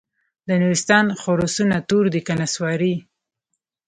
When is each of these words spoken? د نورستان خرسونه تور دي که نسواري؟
د 0.47 0.49
نورستان 0.61 1.05
خرسونه 1.21 1.75
تور 1.89 2.05
دي 2.13 2.21
که 2.27 2.33
نسواري؟ 2.41 2.95